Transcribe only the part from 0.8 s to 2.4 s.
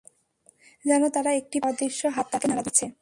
যেন তারা একটি পাহাড়, অদৃশ্য হাত